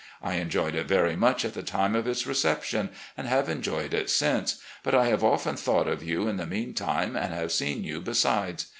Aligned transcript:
I 0.23 0.37
enjoyed 0.37 0.73
it 0.73 0.87
very 0.87 1.15
much 1.15 1.45
at 1.45 1.53
the 1.53 1.61
time 1.61 1.93
of 1.95 2.07
its 2.07 2.25
reception, 2.25 2.89
and 3.15 3.27
have 3.27 3.47
enjoyed 3.47 3.93
it 3.93 4.09
since, 4.09 4.59
but 4.81 4.95
I 4.95 5.05
have 5.09 5.23
often 5.23 5.55
thought 5.55 5.87
of 5.87 6.01
you 6.01 6.27
in 6.27 6.37
the 6.37 6.47
meantime, 6.47 7.15
and 7.15 7.35
have 7.35 7.51
seen 7.51 7.83
you 7.83 8.01
besides. 8.01 8.65